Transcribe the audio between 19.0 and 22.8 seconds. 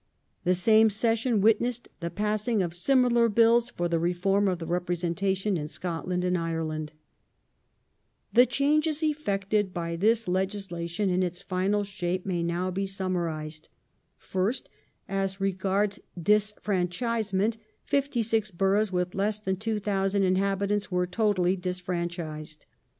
less than 2,000 inhabitants were totally dis franchised.